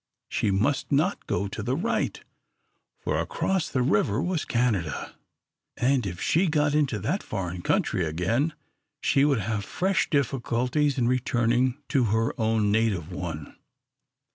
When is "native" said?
12.71-13.11